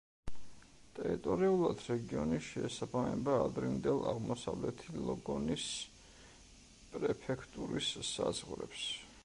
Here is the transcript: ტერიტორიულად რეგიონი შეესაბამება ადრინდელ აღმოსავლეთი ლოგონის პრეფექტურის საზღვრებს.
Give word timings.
ტერიტორიულად 0.99 1.83
რეგიონი 1.89 2.39
შეესაბამება 2.45 3.35
ადრინდელ 3.43 4.01
აღმოსავლეთი 4.13 4.95
ლოგონის 5.11 5.67
პრეფექტურის 6.95 7.95
საზღვრებს. 8.13 8.87